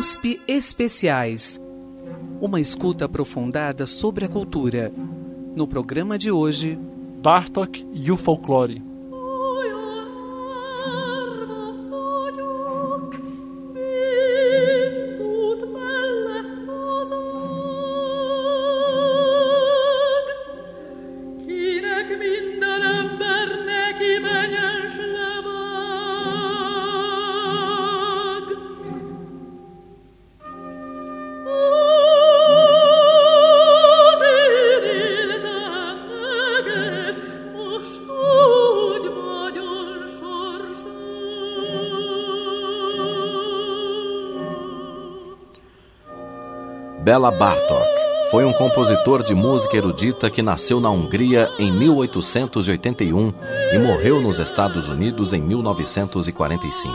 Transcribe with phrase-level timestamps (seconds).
[0.00, 1.60] USP Especiais.
[2.40, 4.90] Uma escuta aprofundada sobre a cultura.
[5.54, 6.78] No programa de hoje,
[7.22, 8.89] Bartok e o folclore.
[47.10, 47.90] Bela Bartok
[48.30, 53.34] foi um compositor de música erudita que nasceu na Hungria em 1881
[53.72, 56.94] e morreu nos Estados Unidos em 1945.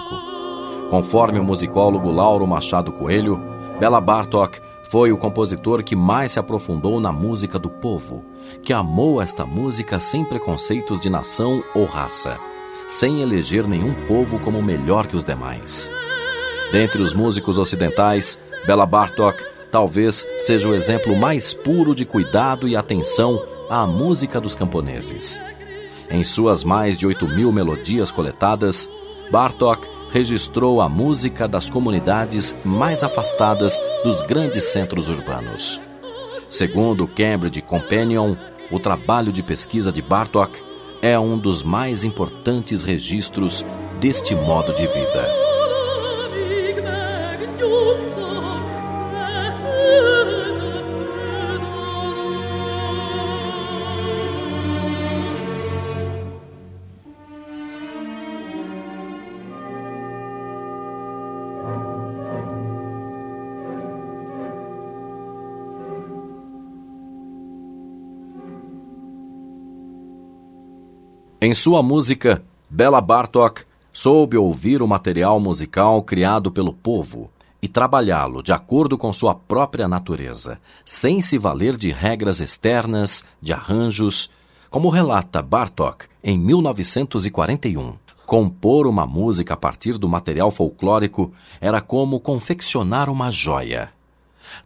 [0.90, 3.42] Conforme o musicólogo Lauro Machado Coelho,
[3.78, 8.24] Bela Bartok foi o compositor que mais se aprofundou na música do povo,
[8.64, 12.40] que amou esta música sem preconceitos de nação ou raça,
[12.88, 15.92] sem eleger nenhum povo como melhor que os demais.
[16.72, 22.78] Dentre os músicos ocidentais, Bela Bartok talvez seja o exemplo mais puro de cuidado e
[22.78, 25.44] atenção à música dos camponeses.
[26.10, 28.90] Em suas mais de 8 mil melodias coletadas,
[29.30, 35.82] Bartok registrou a música das comunidades mais afastadas dos grandes centros urbanos.
[36.50, 38.34] Segundo o Cambridge Companion,
[38.72, 40.58] o trabalho de pesquisa de Bartok
[41.02, 43.66] é um dos mais importantes registros
[44.00, 45.55] deste modo de vida.
[71.66, 78.54] Sua música, Bela Bartok soube ouvir o material musical criado pelo povo e trabalhá-lo de
[78.54, 84.30] acordo com sua própria natureza, sem se valer de regras externas, de arranjos,
[84.70, 87.96] como relata Bartok em 1941.
[88.28, 93.92] Compor uma música a partir do material folclórico era como confeccionar uma joia.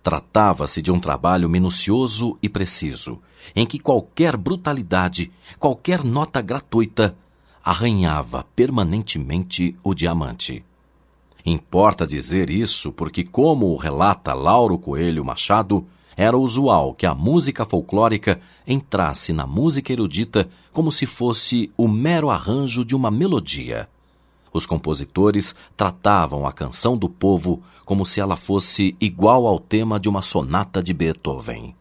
[0.04, 3.22] Tratava-se de um trabalho minucioso e preciso,
[3.55, 7.16] em que qualquer brutalidade, qualquer nota gratuita,
[7.63, 10.63] arranhava permanentemente o diamante.
[11.45, 15.85] Importa dizer isso porque, como o relata Lauro Coelho Machado,
[16.16, 22.29] era usual que a música folclórica entrasse na música erudita como se fosse o mero
[22.29, 23.88] arranjo de uma melodia.
[24.51, 30.09] Os compositores tratavam a canção do povo como se ela fosse igual ao tema de
[30.09, 31.75] uma sonata de Beethoven.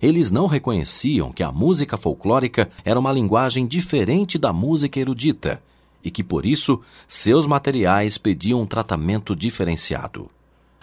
[0.00, 5.62] Eles não reconheciam que a música folclórica era uma linguagem diferente da música erudita
[6.04, 10.30] e que, por isso, seus materiais pediam um tratamento diferenciado.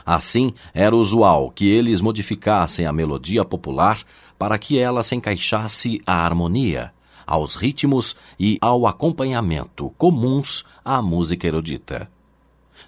[0.06, 4.04] Assim, era usual que eles modificassem a melodia popular
[4.38, 6.92] para que ela se encaixasse à harmonia,
[7.26, 12.10] aos ritmos e ao acompanhamento comuns à música erudita.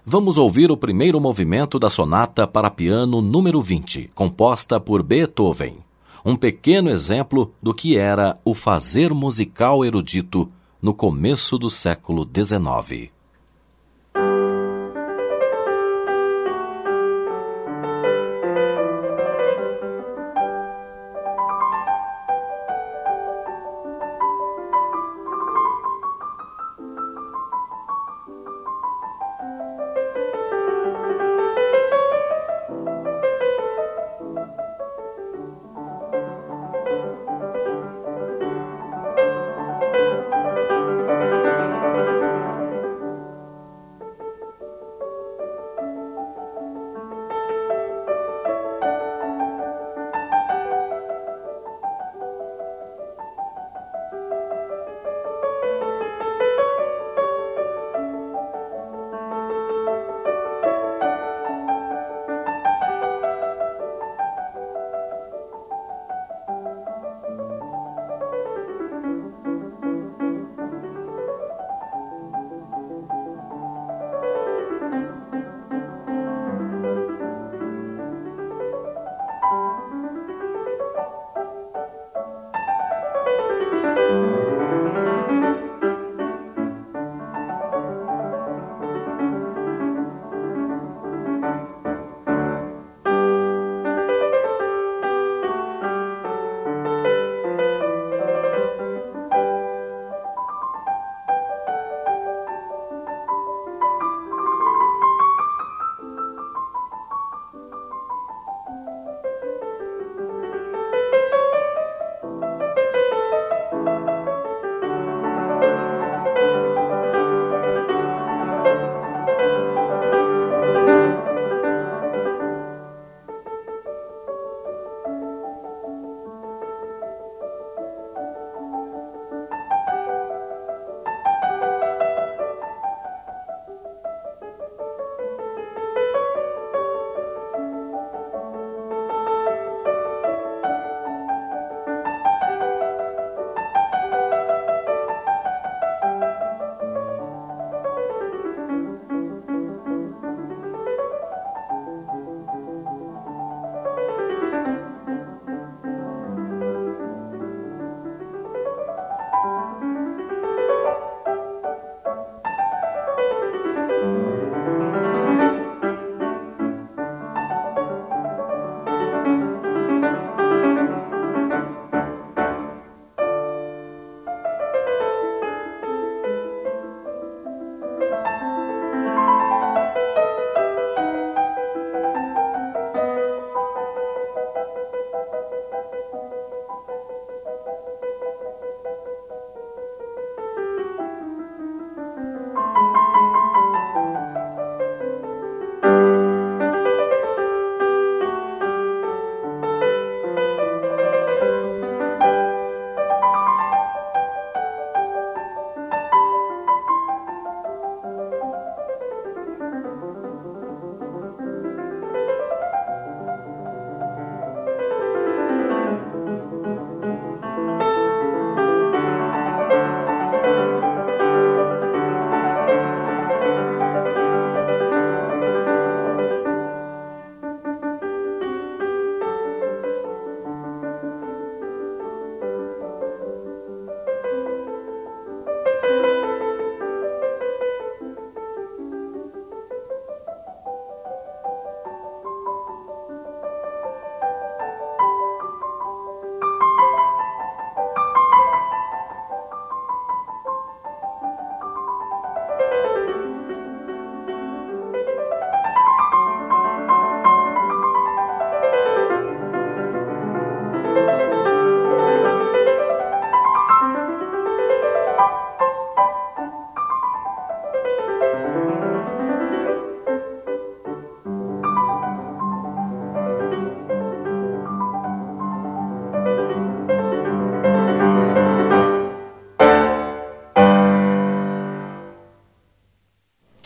[0.05, 5.84] Vamos ouvir o primeiro movimento da sonata para piano número 20, composta por Beethoven.
[6.27, 13.14] Um pequeno exemplo do que era o fazer musical erudito no começo do século XIX.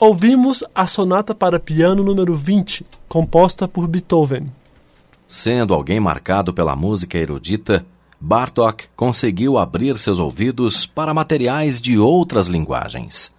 [0.09, 4.47] Ouvimos a sonata para piano número 20, composta por Beethoven.
[5.27, 7.85] Sendo alguém marcado pela música erudita,
[8.19, 13.35] Bartók conseguiu abrir seus ouvidos para materiais de outras linguagens.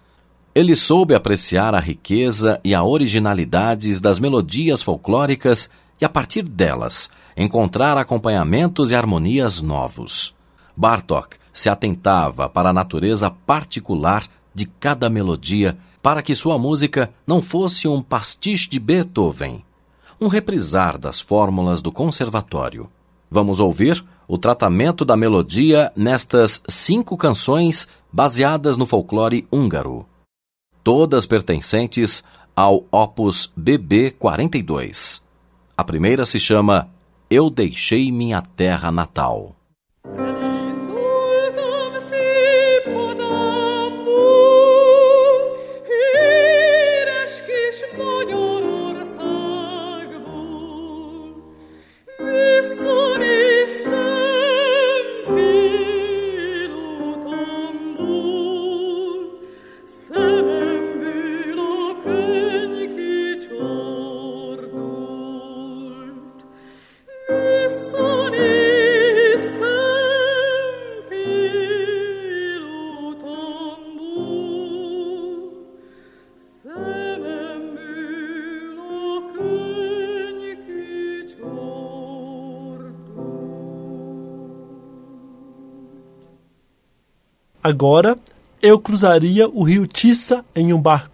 [0.55, 5.69] Ele soube apreciar a riqueza e a originalidades das melodias folclóricas
[5.99, 10.33] e, a partir delas, encontrar acompanhamentos e harmonias novos.
[10.73, 17.41] Bartók se atentava para a natureza particular de cada melodia para que sua música não
[17.41, 19.63] fosse um pastiche de Beethoven,
[20.19, 22.89] um reprisar das fórmulas do conservatório.
[23.29, 30.05] Vamos ouvir o tratamento da melodia nestas cinco canções baseadas no folclore húngaro,
[30.83, 32.23] todas pertencentes
[32.55, 35.23] ao Opus BB 42.
[35.77, 36.89] A primeira se chama
[37.29, 39.55] Eu Deixei Minha Terra Natal.
[87.71, 88.17] Agora
[88.61, 91.10] eu cruzaria o rio Tissa em um barco.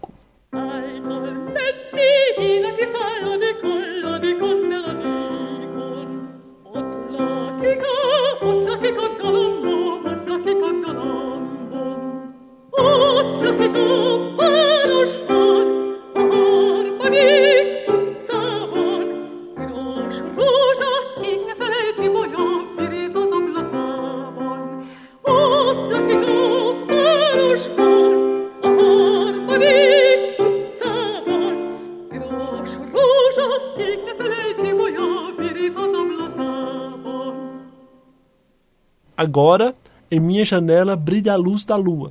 [39.38, 39.72] Agora,
[40.10, 42.10] em minha janela brilha a luz da lua.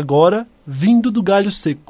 [0.00, 1.89] Agora vindo do galho seco.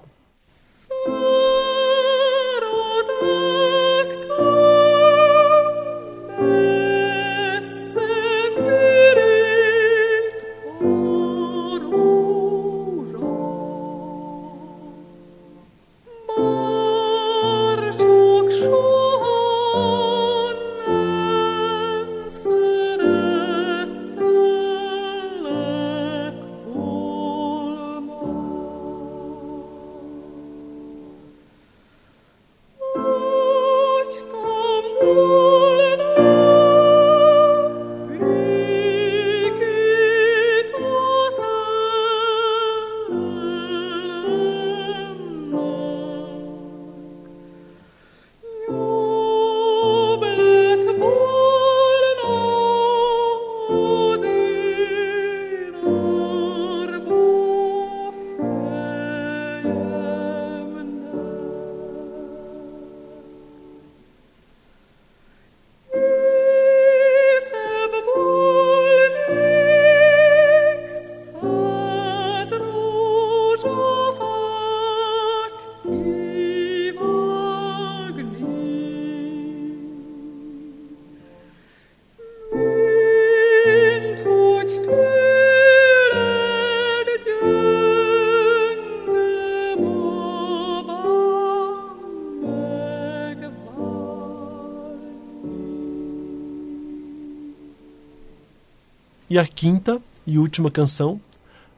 [99.41, 101.21] A quinta E última canção,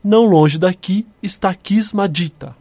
[0.02, 2.51] Não Longe Daqui está Kismadita.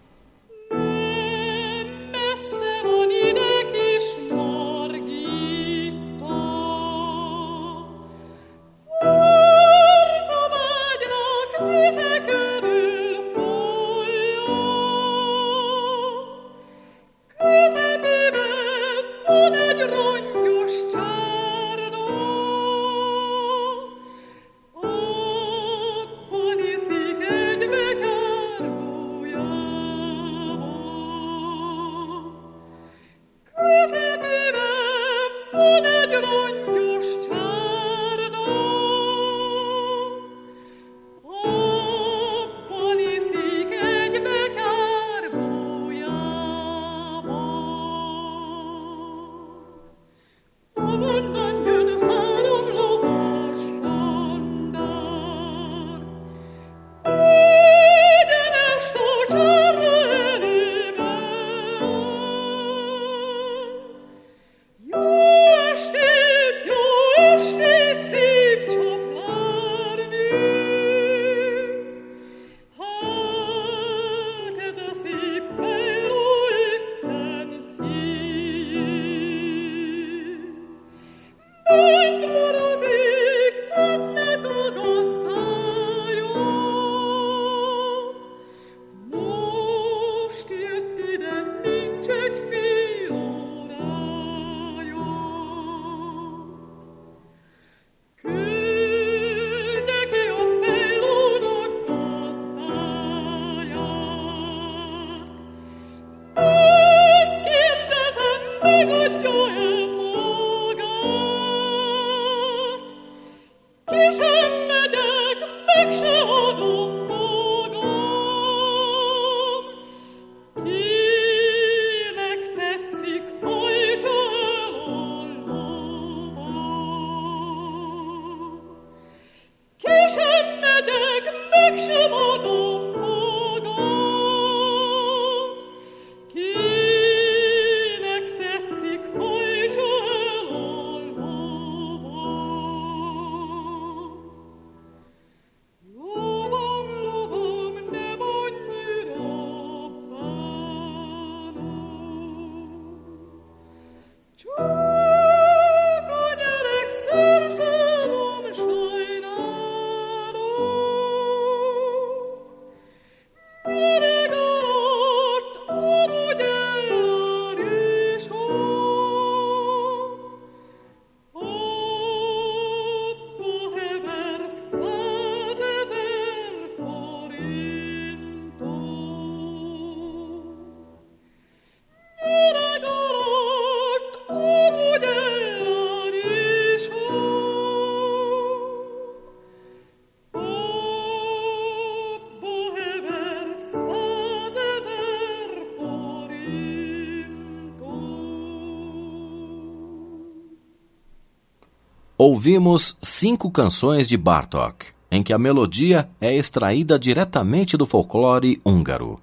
[202.34, 209.20] Ouvimos cinco canções de Bartók, em que a melodia é extraída diretamente do folclore húngaro.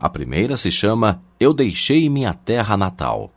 [0.00, 3.30] A primeira se chama Eu Deixei Minha Terra Natal.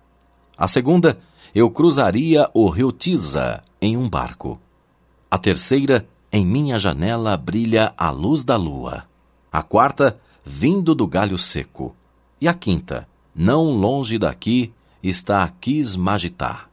[0.58, 1.20] A segunda,
[1.54, 4.60] Eu Cruzaria o Rio Tisa em um barco.
[5.30, 6.04] A terceira,
[6.34, 9.04] Em Minha Janela Brilha a Luz da Lua.
[9.52, 11.96] A quarta, Vindo do Galho Seco.
[12.42, 14.74] E a quinta, Não Longe Daqui
[15.04, 16.66] está Kismagitá.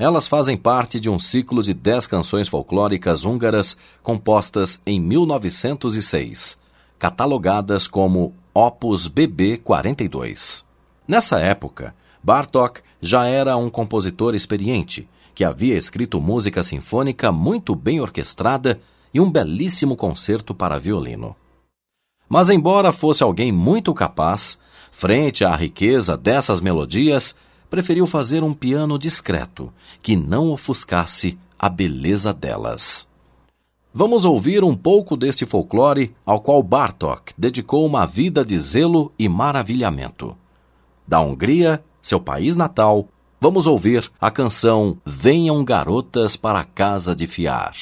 [0.00, 6.58] Elas fazem parte de um ciclo de dez canções folclóricas húngaras compostas em 1906,
[6.98, 10.64] catalogadas como Opus BB 42.
[11.06, 18.00] Nessa época, Bartók já era um compositor experiente, que havia escrito música sinfônica muito bem
[18.00, 18.80] orquestrada
[19.12, 21.36] e um belíssimo concerto para violino.
[22.26, 24.58] Mas, embora fosse alguém muito capaz,
[24.90, 27.36] frente à riqueza dessas melodias,
[27.70, 33.08] preferiu fazer um piano discreto, que não ofuscasse a beleza delas.
[33.94, 39.28] Vamos ouvir um pouco deste folclore ao qual Bartók dedicou uma vida de zelo e
[39.28, 40.36] maravilhamento.
[41.06, 43.08] Da Hungria, seu país natal,
[43.40, 47.74] vamos ouvir a canção Venham Garotas para a Casa de Fiar.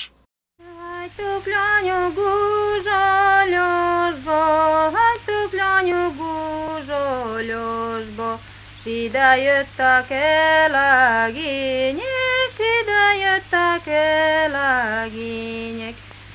[8.89, 15.95] Ide jöttek el a gények, ide jöttek el a gények.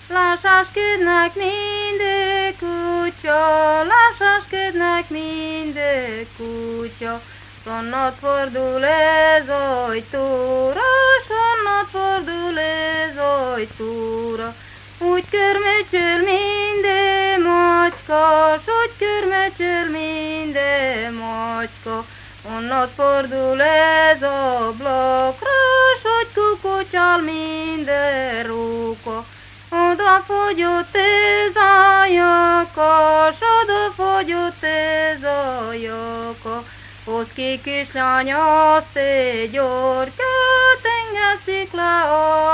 [0.09, 7.21] Lasaskednek minden kutya, lasaskednek minden kutya,
[7.65, 10.89] Sonnat fordul ez ajtóra,
[11.27, 14.55] sonnat fordul ez ajtóra,
[14.97, 22.05] úgy körmecsöl minden macska, s úgy körmecsöl minden macska,
[22.45, 25.59] Onnat fordul ez ablakra,
[25.99, 29.25] s hogy kukucsal minden róka.
[29.69, 36.63] Oda fogyott ez a jaka, s oda fogyott ez a jaka.
[37.05, 42.01] Hoz ki kislány azt egy gyortyát, engeszik le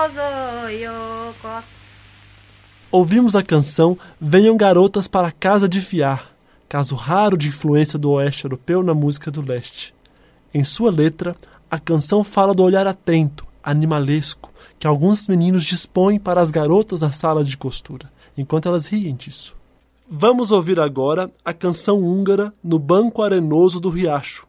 [0.04, 0.12] az.
[2.92, 6.20] Ouvimos a canção Venham Garotas para a Casa de Fiar,
[6.70, 9.94] caso raro de influência do oeste europeu na música do leste.
[10.54, 11.36] Em sua letra,
[11.70, 17.12] a canção fala do olhar atento, animalesco, que alguns meninos dispõem para as garotas na
[17.12, 19.56] sala de costura, enquanto elas riem disso.
[20.08, 24.48] Vamos ouvir agora a canção húngara No Banco Arenoso do Riacho.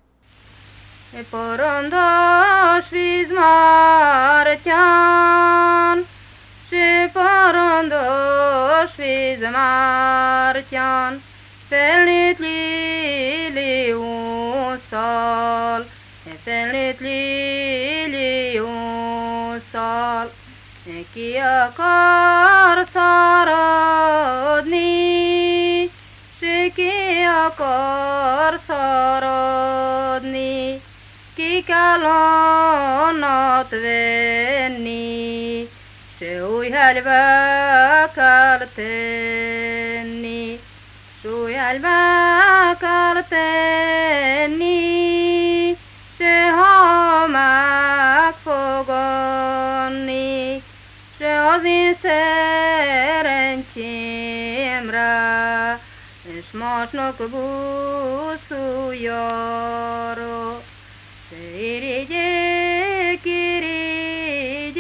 [1.13, 1.25] E
[11.71, 15.85] فلت لي لي وصال
[16.47, 20.29] فلت لي لي وصال
[21.15, 24.81] كي أقار صارني
[26.41, 30.79] شكي أقار صارني
[31.37, 35.67] كي كالونات بني
[36.21, 37.61] شوي هالبكرتني
[41.71, 43.49] हलवा करते
[44.59, 45.77] ni
[46.19, 46.75] se ho
[47.35, 48.37] mak
[51.19, 53.31] se az én szerencsémre
[56.23, 58.61] és másnak búszújára
[61.29, 64.71] se irigyék, irigyék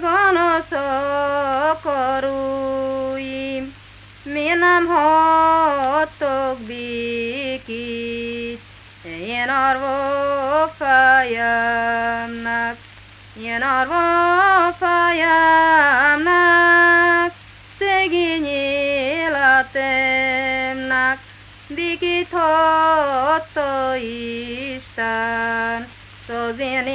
[0.00, 0.72] gonosz
[1.70, 3.01] akarunk
[5.02, 8.60] hattok békét,
[9.04, 12.76] én arva fejemnek,
[13.42, 13.96] én arva
[14.78, 16.32] fejemnek,
[17.78, 18.46] szegény
[19.26, 21.18] életemnek,
[21.68, 25.88] békét hatta Isten,
[26.28, 26.86] az én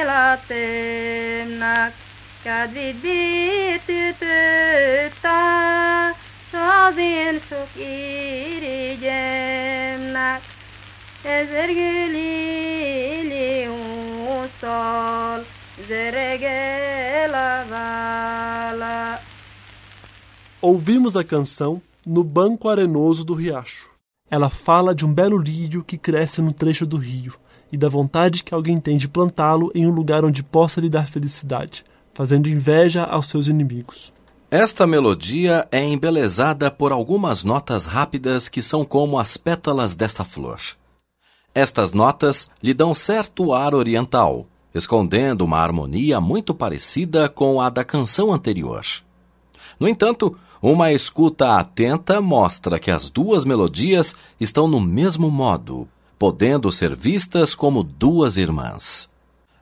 [0.00, 1.94] életemnek,
[2.42, 4.26] kedvét bétütötte,
[20.62, 23.90] Ouvimos a canção No Banco Arenoso do Riacho.
[24.30, 27.34] Ela fala de um belo lírio que cresce no trecho do rio
[27.72, 31.08] e da vontade que alguém tem de plantá-lo em um lugar onde possa lhe dar
[31.08, 34.14] felicidade, fazendo inveja aos seus inimigos.
[34.58, 40.58] Esta melodia é embelezada por algumas notas rápidas que são como as pétalas desta flor.
[41.54, 47.84] Estas notas lhe dão certo ar oriental, escondendo uma harmonia muito parecida com a da
[47.84, 48.82] canção anterior.
[49.78, 55.86] No entanto, uma escuta atenta mostra que as duas melodias estão no mesmo modo,
[56.18, 59.10] podendo ser vistas como duas irmãs.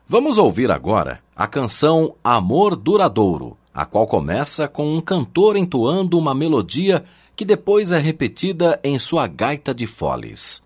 [0.07, 6.33] Vamos ouvir agora a canção Amor Duradouro, a qual começa com um cantor entoando uma
[6.33, 7.03] melodia
[7.35, 10.63] que depois é repetida em sua gaita de foles.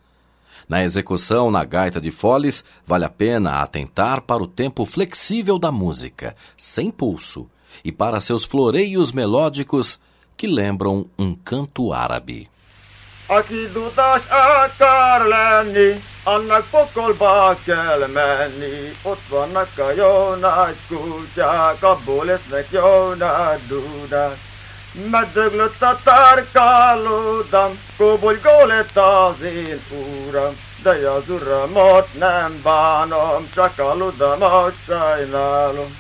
[0.67, 5.72] Na execução na gaita de foles, vale a pena atentar para o tempo flexível da
[5.72, 7.50] música, sem pulso,
[7.84, 10.00] e para seus floreios melódicos
[10.38, 12.48] que lembram um canto árabe.
[16.30, 18.98] Annak pokolba kell menni.
[19.02, 24.38] Ott vannak a jó nagy kutyák, abból lesznek jó nagy dudák.
[25.12, 29.82] Meddöglött a tárkálódam, kobolygó lett az én
[30.28, 30.58] uram.
[30.84, 35.98] De az uramot nem bánom, csak a ludamat sajnálom.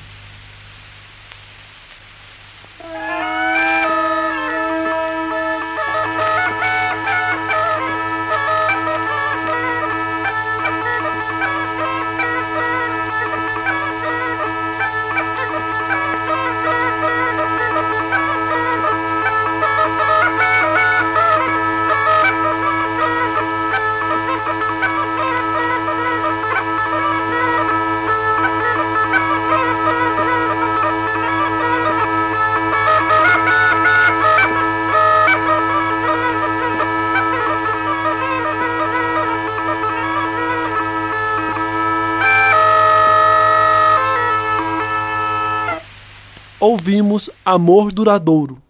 [46.59, 48.61] Ouvimos Amor Duradouro.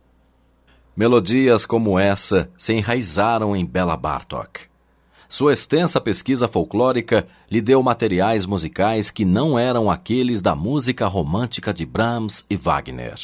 [0.96, 4.70] Melodias como essa se enraizaram em Bela Bartok.
[5.28, 11.74] Sua extensa pesquisa folclórica lhe deu materiais musicais que não eram aqueles da música romântica
[11.74, 13.20] de Brahms e Wagner.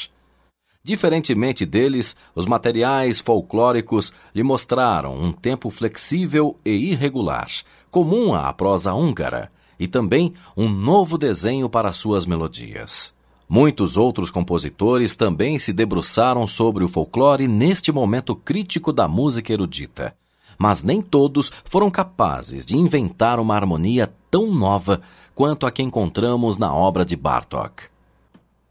[0.84, 7.50] Diferentemente deles, os materiais folclóricos lhe mostraram um tempo flexível e irregular,
[7.90, 13.16] comum à prosa húngara, e também um novo desenho para suas melodias.
[13.48, 20.16] Muitos outros compositores também se debruçaram sobre o folclore neste momento crítico da música erudita,
[20.58, 25.02] mas nem todos foram capazes de inventar uma harmonia tão nova
[25.36, 27.84] quanto a que encontramos na obra de Bartók.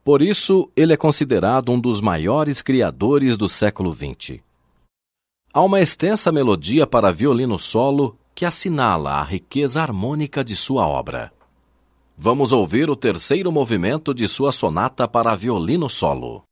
[0.02, 4.40] Por isso, ele é considerado um dos maiores criadores do século XX.
[5.52, 11.32] Há uma extensa melodia para violino solo que assinala a riqueza harmônica de sua obra.
[12.16, 16.44] Vamos ouvir o terceiro movimento de sua sonata para violino solo.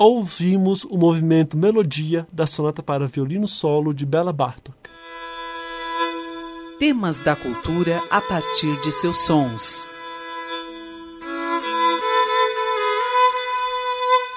[0.00, 4.74] Ouvimos o movimento Melodia da sonata para violino solo de Bela Bartok.
[6.78, 9.86] Temas da cultura a partir de seus sons.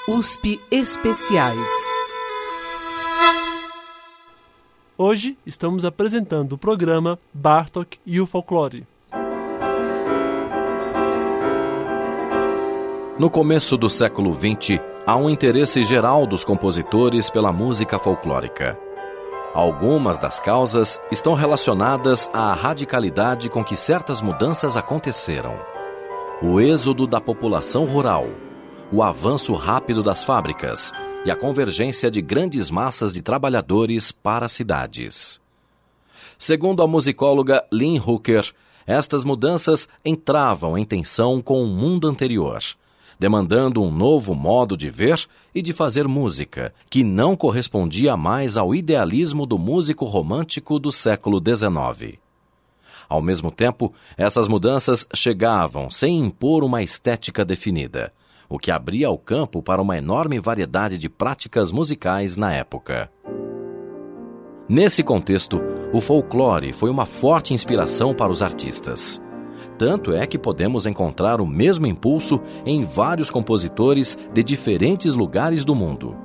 [0.05, 1.71] USP Especiais.
[4.97, 8.85] Hoje estamos apresentando o programa Bartok e o Folclore.
[13.17, 18.79] No começo do século XX, há um interesse geral dos compositores pela música folclórica.
[19.53, 25.55] Algumas das causas estão relacionadas à radicalidade com que certas mudanças aconteceram.
[26.41, 28.27] O êxodo da população rural,
[28.91, 30.91] o avanço rápido das fábricas
[31.25, 35.39] e a convergência de grandes massas de trabalhadores para cidades.
[36.37, 38.51] Segundo a musicóloga Lynn Hooker,
[38.87, 42.61] estas mudanças entravam em tensão com o mundo anterior
[43.23, 48.75] demandando um novo modo de ver e de fazer música, que não correspondia mais ao
[48.75, 52.17] idealismo do músico romântico do século XIX.
[53.07, 58.11] Ao mesmo tempo, essas mudanças chegavam sem impor uma estética definida,
[58.49, 63.09] o que abria o campo para uma enorme variedade de práticas musicais na época.
[64.67, 65.61] Nesse contexto,
[65.93, 69.22] o folclore foi uma forte inspiração para os artistas.
[69.83, 75.75] Tanto é que podemos encontrar o mesmo impulso em vários compositores de diferentes lugares do
[75.75, 76.15] mundo.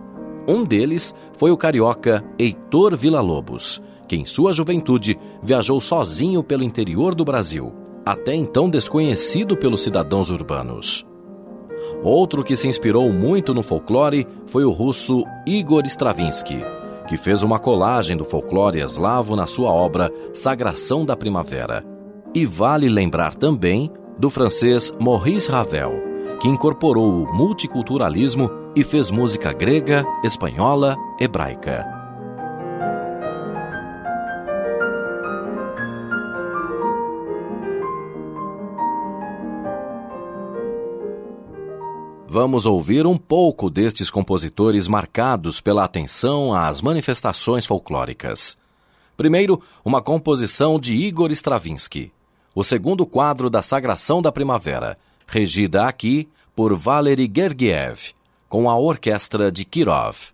[0.46, 7.16] Um deles foi o carioca Heitor Villa-Lobos, que em sua juventude viajou sozinho pelo interior
[7.16, 7.74] do Brasil,
[8.06, 11.04] até então desconhecido pelos cidadãos urbanos.
[12.04, 16.62] Outro que se inspirou muito no folclore foi o russo Igor Stravinsky,
[17.08, 21.97] que fez uma colagem do folclore eslavo na sua obra Sagração da Primavera
[22.38, 25.92] e vale lembrar também do francês Maurice Ravel,
[26.40, 31.84] que incorporou o multiculturalismo e fez música grega, espanhola, hebraica.
[42.28, 48.56] Vamos ouvir um pouco destes compositores marcados pela atenção às manifestações folclóricas.
[49.16, 52.12] Primeiro, uma composição de Igor Stravinsky,
[52.58, 58.12] o segundo quadro da Sagração da Primavera, regida aqui por Valery Gergiev,
[58.48, 60.32] com a orquestra de Kirov.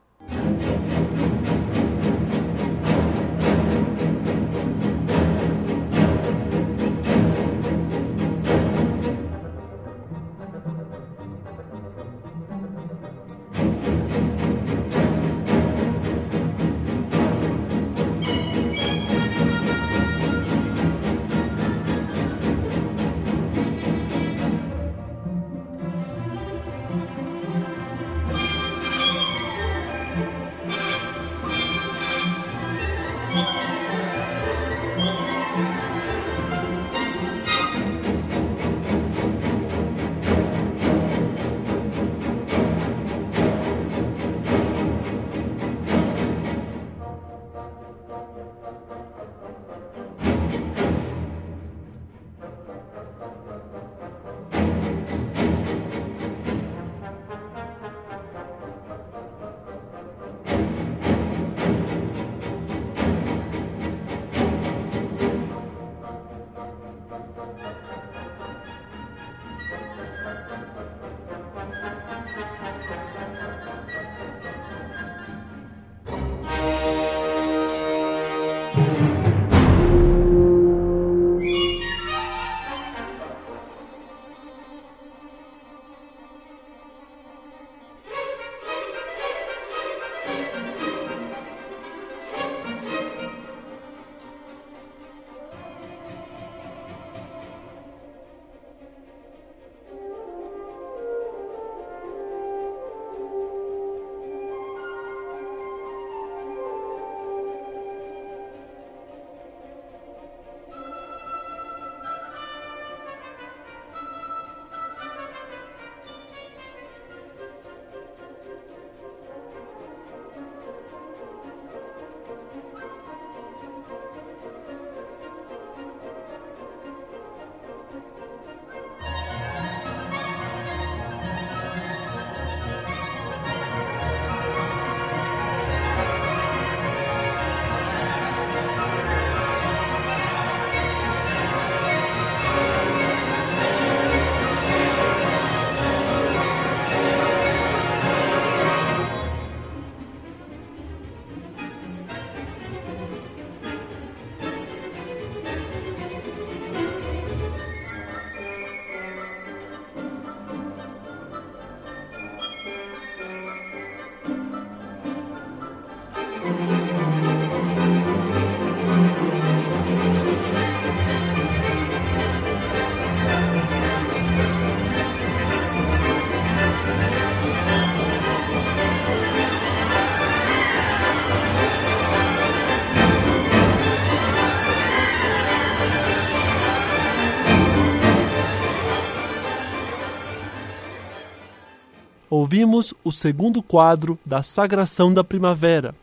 [192.34, 195.94] Ouvimos o segundo quadro da Sagração da Primavera,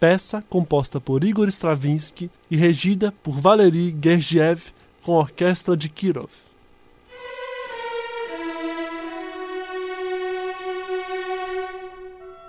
[0.00, 4.72] peça composta por Igor Stravinsky e regida por Valery Gergiev
[5.02, 6.30] com a orquestra de Kirov.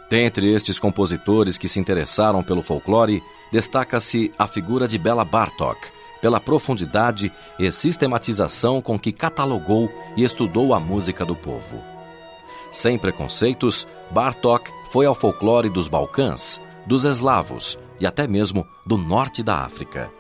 [0.10, 3.22] Dentre estes compositores que se interessaram pelo folclore,
[3.52, 5.90] destaca-se a figura de Bela Bartok,
[6.22, 11.97] pela profundidade e sistematização com que catalogou e estudou a música do povo.
[12.72, 19.42] Sem preconceitos, Bartok foi ao folclore dos Balcãs, dos eslavos e até mesmo do norte
[19.44, 20.12] da África.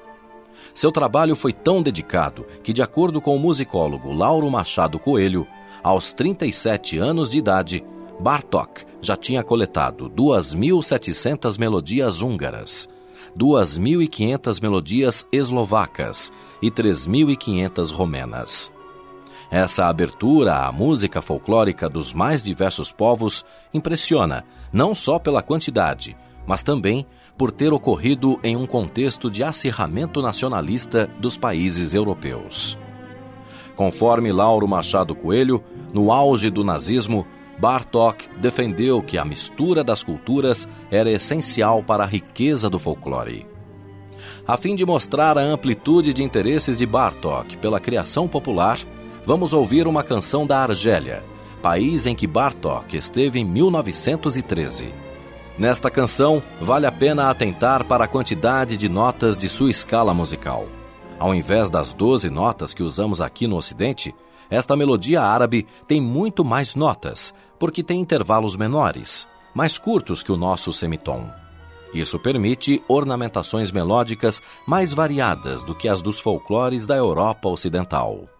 [0.73, 5.47] Seu trabalho foi tão dedicado que, de acordo com o musicólogo Lauro Machado Coelho,
[5.83, 7.83] aos 37 anos de idade,
[8.19, 12.89] Bartok já tinha coletado 2.700 melodias húngaras,
[13.37, 18.73] 2.500 melodias eslovacas e 3.500 romenas.
[19.49, 24.43] Essa abertura à música folclórica dos mais diversos povos impressiona,
[24.73, 27.05] não só pela quantidade, mas também
[27.37, 32.77] por ter ocorrido em um contexto de acirramento nacionalista dos países europeus.
[33.75, 37.25] Conforme Lauro Machado Coelho, no auge do nazismo,
[37.59, 43.47] Bartok defendeu que a mistura das culturas era essencial para a riqueza do folclore.
[44.47, 48.79] A fim de mostrar a amplitude de interesses de Bartok pela criação popular,
[49.27, 51.21] vamos ouvir uma canção da Argélia,
[51.61, 54.95] país em que Bartok esteve em 1913.
[55.59, 60.65] Nesta canção, vale a pena atentar para a quantidade de notas de sua escala musical.
[61.19, 64.15] Ao invés das 12 notas que usamos aqui no Ocidente,
[64.49, 70.37] esta melodia árabe tem muito mais notas, porque tem intervalos menores, mais curtos que o
[70.37, 71.29] nosso semitom.
[71.93, 78.36] Isso permite ornamentações melódicas mais variadas do que as dos folclores da Europa Ocidental.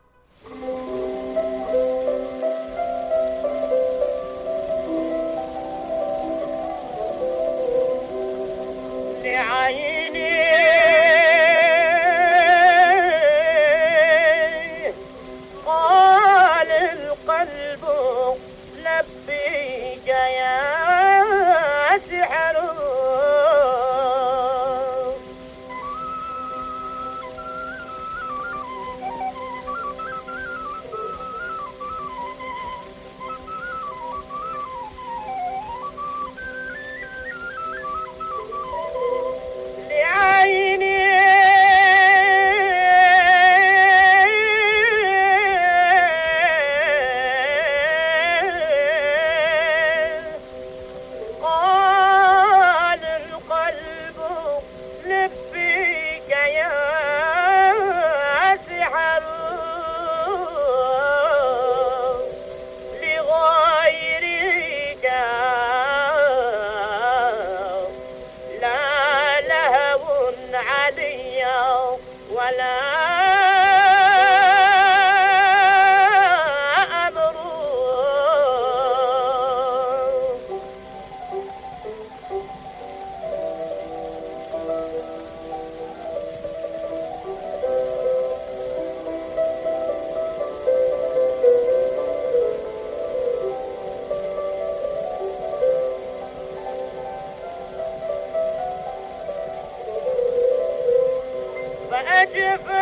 [102.38, 102.76] Yes.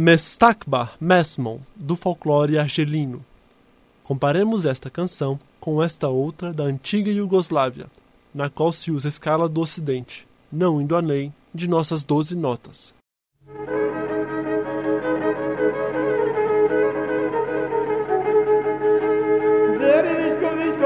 [0.00, 3.24] Mestakba Mesmon, do folclore argelino.
[4.04, 7.86] Comparemos esta canção com esta outra da antiga Iugoslávia,
[8.32, 12.94] na qual se usa a escala do Ocidente, não indo além de nossas doze notas.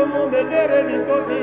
[0.02, 1.41] samo da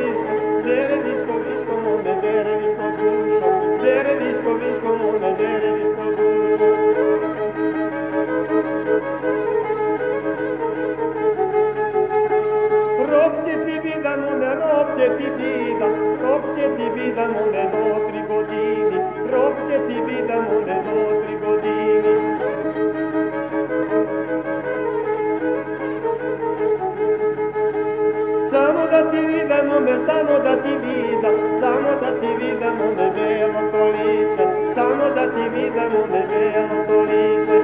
[30.63, 31.29] ti vida,
[31.61, 36.99] samo da ti vida nome belo to lice, samo da ti vida nome belo to
[37.09, 37.57] lice.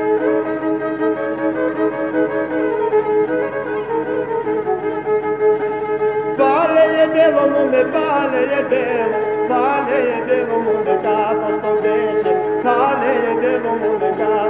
[6.37, 9.17] Vale je belo nome, vale je belo,
[9.49, 12.31] vale je belo nome gato što beše,
[12.63, 14.44] vale je belo nome gato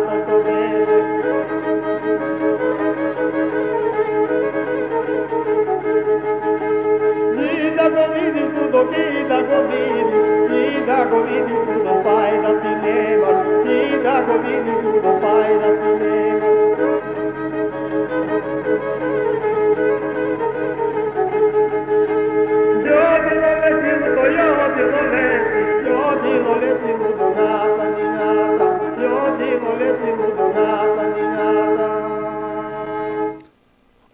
[23.56, 28.68] leti, ludo, jodilo leti, jodilo leti, ludo, nada ni nada,
[29.00, 31.86] jodilo leti, ludo, nada ni nada.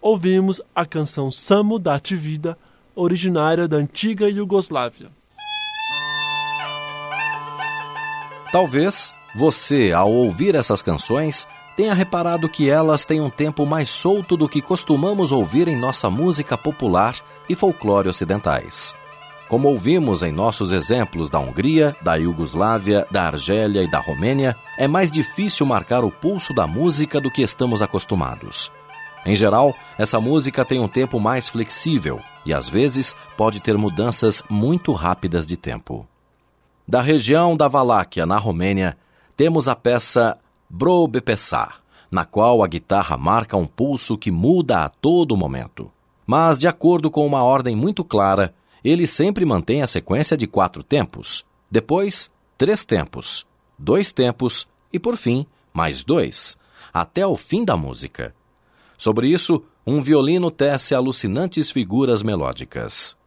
[0.01, 2.57] Ouvimos a canção Samo Date Vida,
[2.96, 5.10] originária da antiga Iugoslávia.
[8.52, 14.36] Talvez você, ao ouvir essas canções, tenha reparado que elas têm um tempo mais solto
[14.36, 17.16] do que costumamos ouvir em nossa música popular
[17.48, 18.94] e folclore ocidentais.
[19.48, 24.88] Como ouvimos em nossos exemplos da Hungria, da Iugoslávia, da Argélia e da Romênia, é
[24.88, 28.72] mais difícil marcar o pulso da música do que estamos acostumados.
[29.26, 34.43] Em geral, essa música tem um tempo mais flexível e às vezes pode ter mudanças
[34.49, 36.07] muito rápidas de tempo.
[36.88, 38.97] Da região da Valáquia, na Romênia,
[39.38, 40.38] temos a peça
[40.69, 41.09] Bro
[42.09, 45.91] na qual a guitarra marca um pulso que muda a todo momento.
[46.26, 48.53] Mas, de acordo com uma ordem muito clara,
[48.84, 53.45] ele sempre mantém a sequência de quatro tempos, depois três tempos,
[53.78, 56.57] dois tempos e, por fim, mais dois,
[56.93, 58.36] até o fim da música.
[59.02, 63.18] Sobre isso, um violino tece alucinantes figuras melódicas.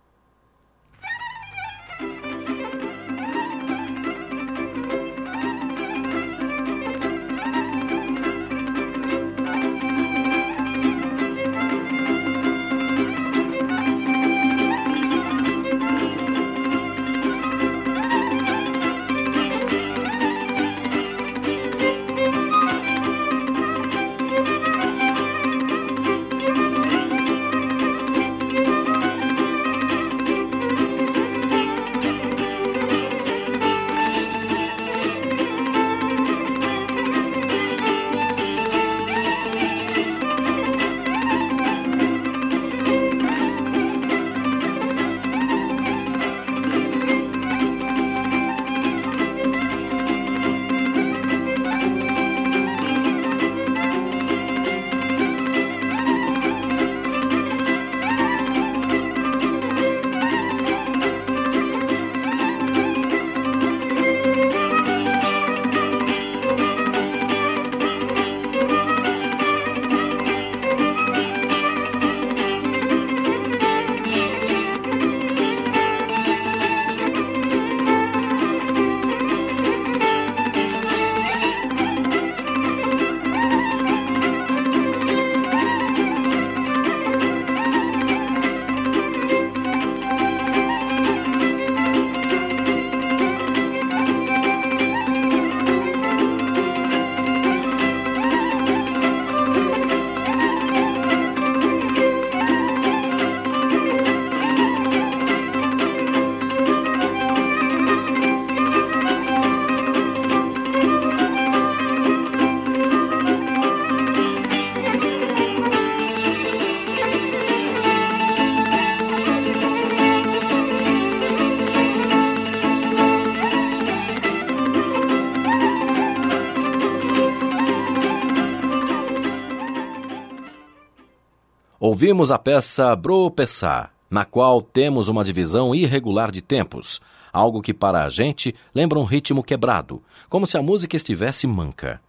[131.94, 137.00] Ouvimos a peça Bro Pessá, na qual temos uma divisão irregular de tempos,
[137.32, 142.00] algo que para a gente lembra um ritmo quebrado, como se a música estivesse manca.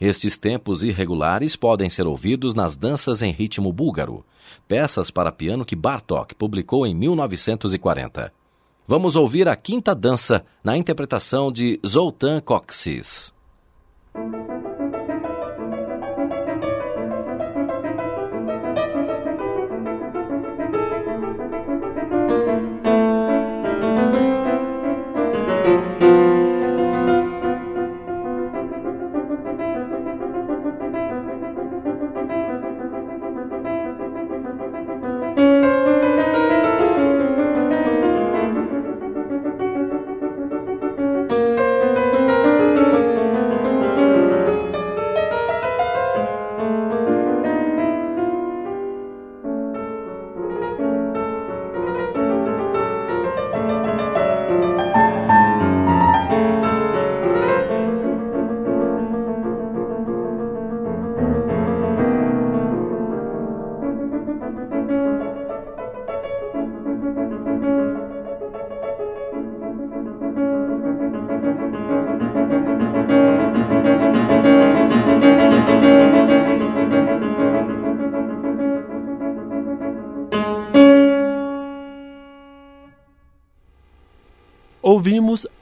[0.00, 4.24] Estes tempos irregulares podem ser ouvidos nas danças em ritmo búlgaro,
[4.66, 8.32] peças para piano que Bartók publicou em 1940.
[8.88, 13.34] Vamos ouvir a quinta dança na interpretação de Zoltán Koksis.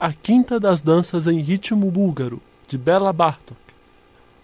[0.01, 3.55] A quinta das danças em ritmo búlgaro, de Bela Bartok.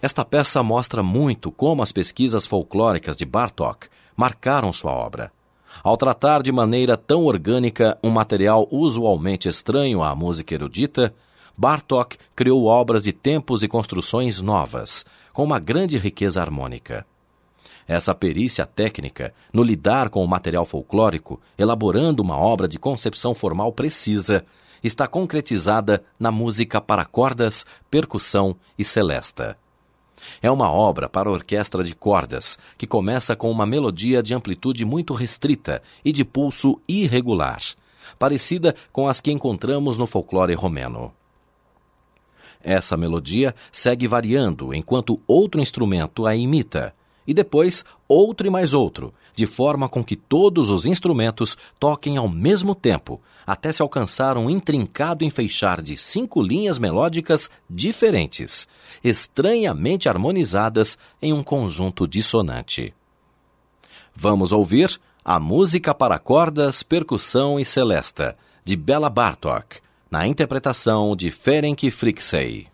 [0.00, 5.32] Esta peça mostra muito como as pesquisas folclóricas de Bartok marcaram sua obra.
[5.82, 11.12] Ao tratar de maneira tão orgânica um material usualmente estranho à música erudita,
[11.56, 17.04] Bartok criou obras de tempos e construções novas, com uma grande riqueza harmônica.
[17.84, 23.72] Essa perícia técnica no lidar com o material folclórico, elaborando uma obra de concepção formal
[23.72, 24.44] precisa,
[24.82, 29.58] está concretizada na música para cordas, percussão e celesta.
[30.42, 35.14] É uma obra para orquestra de cordas, que começa com uma melodia de amplitude muito
[35.14, 37.60] restrita e de pulso irregular,
[38.18, 41.12] parecida com as que encontramos no folclore romeno.
[42.60, 46.94] Essa melodia segue variando enquanto outro instrumento a imita,
[47.28, 52.26] e depois outro e mais outro, de forma com que todos os instrumentos toquem ao
[52.26, 58.66] mesmo tempo, até se alcançar um intrincado enfeixar de cinco linhas melódicas diferentes,
[59.04, 62.94] estranhamente harmonizadas em um conjunto dissonante.
[64.14, 71.30] Vamos ouvir a música para cordas, percussão e celesta, de Bela Bartok, na interpretação de
[71.30, 72.68] Ferenc Frixey.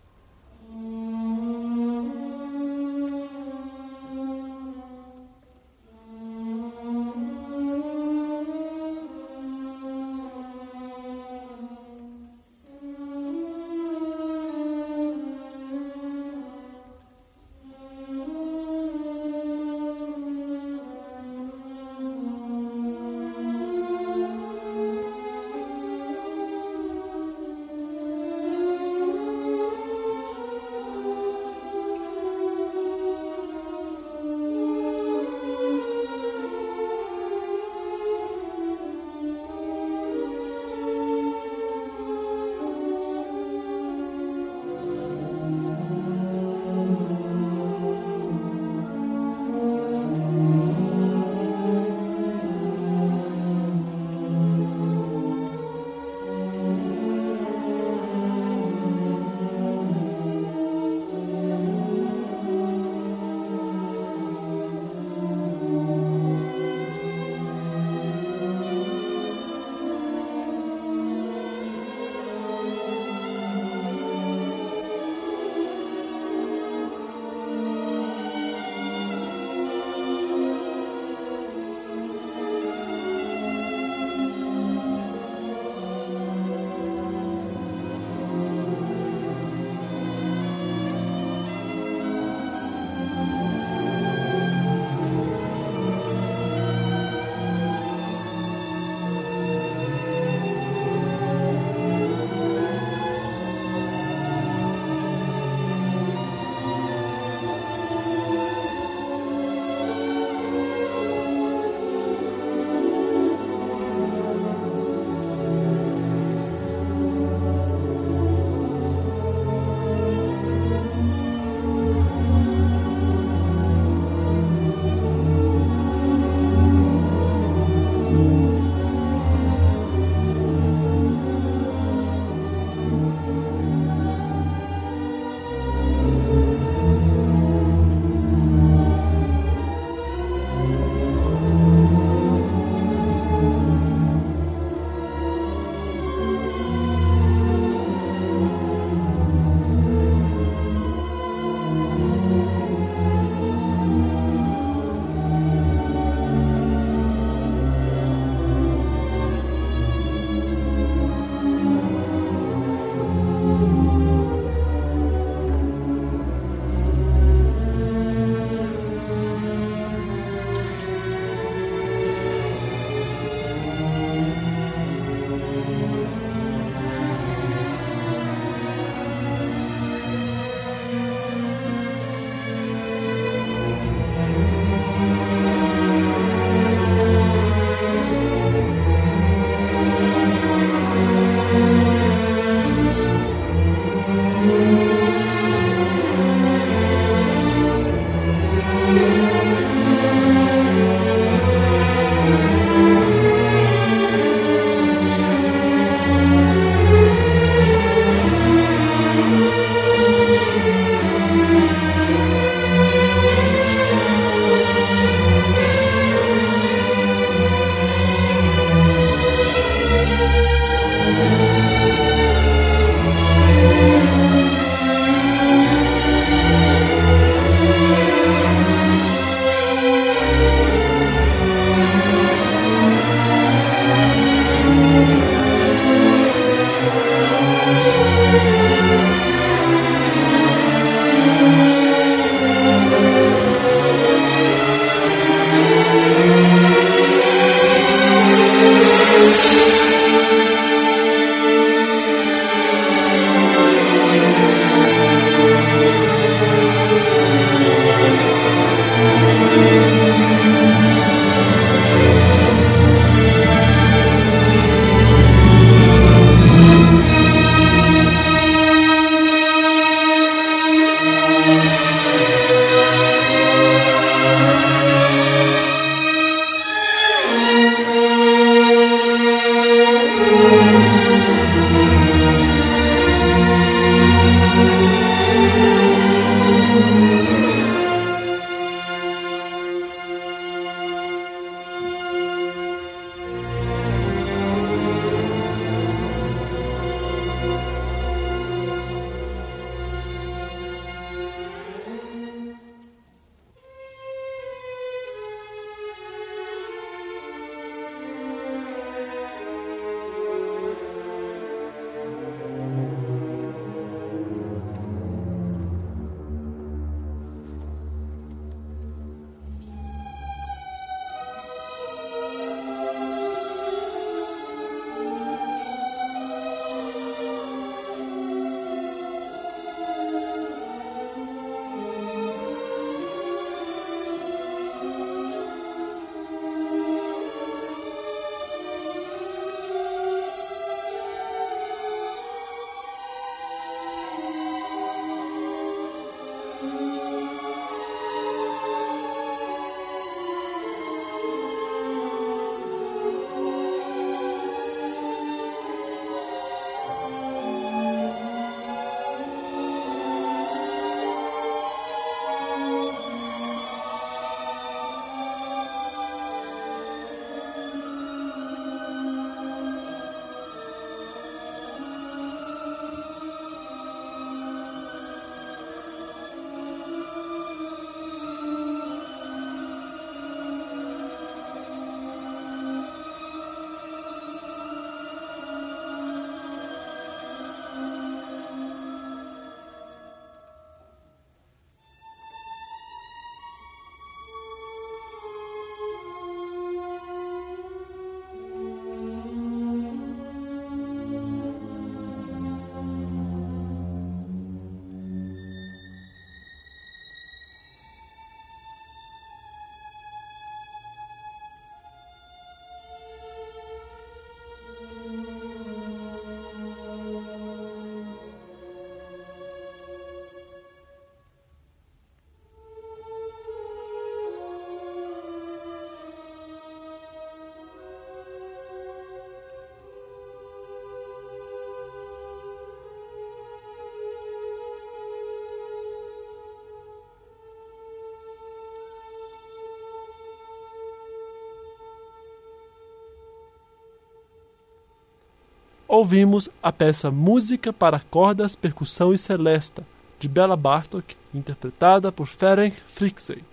[445.94, 449.86] Ouvimos a peça Música para Cordas, Percussão e Celesta,
[450.18, 453.44] de Bela Bartok, interpretada por Ferenc Frixey.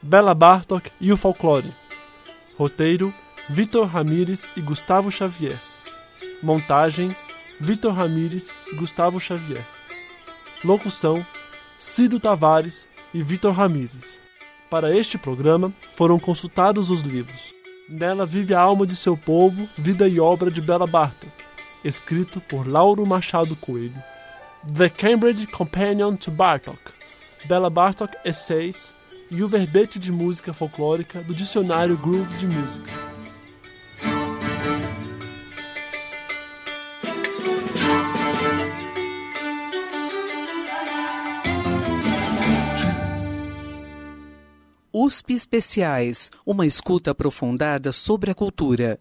[0.00, 1.74] Bela Bartok e o Folclore.
[2.56, 3.12] Roteiro:
[3.48, 5.58] Vitor Ramires e Gustavo Xavier.
[6.40, 7.14] Montagem:
[7.58, 9.64] Vitor Ramires e Gustavo Xavier.
[10.64, 11.24] Locução:
[11.80, 14.20] Cido Tavares e Vitor Ramires.
[14.68, 17.54] Para este programa foram consultados os livros.
[17.88, 21.32] Nela vive a alma de seu povo, vida e obra de Bela Bartok,
[21.82, 23.96] escrito por Lauro Machado Coelho.
[24.76, 26.78] The Cambridge Companion to Bartok,
[27.46, 28.92] Bela Bartok Essays
[29.30, 33.09] e o verbete de música folclórica do dicionário Groove de Música.
[45.10, 48.96] USP Especiais, uma escuta aprofundada sobre a cultura.